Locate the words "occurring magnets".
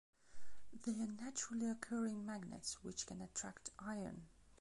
1.69-2.81